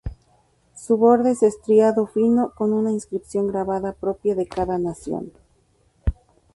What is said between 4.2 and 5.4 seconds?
de cada nación.